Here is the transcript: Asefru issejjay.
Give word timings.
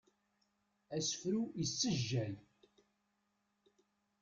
Asefru 0.95 1.41
issejjay. 1.63 2.33